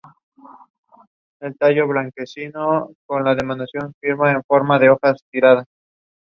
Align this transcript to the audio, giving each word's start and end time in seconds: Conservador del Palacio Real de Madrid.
Conservador 0.01 1.09
del 1.41 1.53
Palacio 1.57 1.93
Real 3.07 3.37
de 3.37 3.45
Madrid. 3.45 3.67